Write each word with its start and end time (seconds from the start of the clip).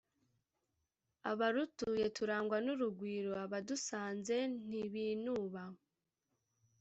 abarutuye 1.31 2.05
turangwa 2.15 2.57
n'urugwiro, 2.65 3.31
abadusanze 3.45 4.35
ntibinuba. 4.67 5.63